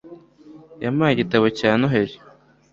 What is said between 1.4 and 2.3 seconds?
cya noheri